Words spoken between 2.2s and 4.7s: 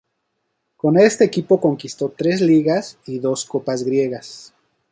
Ligas y dos Copas griegas.